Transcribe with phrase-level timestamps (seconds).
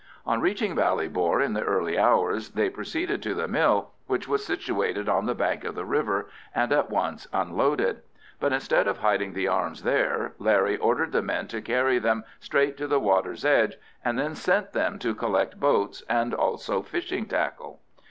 [0.25, 5.07] On reaching Ballybor in the early hours they proceeded to the mill, which was situated
[5.07, 8.01] on the bank of the river, and at once unloaded;
[8.39, 12.77] but instead of hiding the arms there Larry ordered the men to carry them straight
[12.77, 17.79] to the water's edge, and then sent them to collect boats and also fishing tackle.